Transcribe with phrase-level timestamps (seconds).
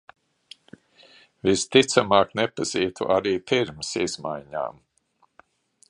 [1.49, 4.83] Visticamāk nepazītu arī pirms izmaiņām.